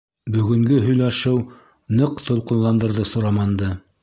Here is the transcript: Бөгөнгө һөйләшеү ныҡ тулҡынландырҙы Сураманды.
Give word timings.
Бөгөнгө 0.35 0.79
һөйләшеү 0.85 1.43
ныҡ 2.01 2.25
тулҡынландырҙы 2.31 3.07
Сураманды. 3.15 3.75